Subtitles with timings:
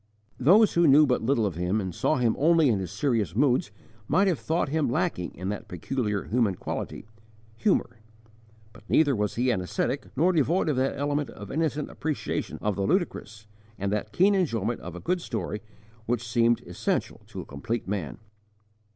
[0.39, 3.69] Those who knew but little of him and saw him only in his serious moods
[4.07, 7.05] might have thought him lacking in that peculiarly human quality,
[7.55, 7.99] humour.
[8.73, 12.75] But neither was he an ascetic nor devoid of that element of innocent appreciation of
[12.75, 13.45] the ludicrous
[13.77, 15.61] and that keen enjoyment of a good story
[16.07, 18.17] which seem essential to a complete man.